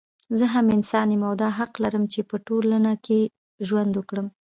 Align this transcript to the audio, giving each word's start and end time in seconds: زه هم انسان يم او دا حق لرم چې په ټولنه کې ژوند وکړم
زه 0.37 0.45
هم 0.53 0.65
انسان 0.77 1.07
يم 1.13 1.21
او 1.27 1.33
دا 1.41 1.49
حق 1.57 1.73
لرم 1.83 2.03
چې 2.13 2.19
په 2.29 2.35
ټولنه 2.47 2.91
کې 3.05 3.19
ژوند 3.67 3.91
وکړم 3.95 4.27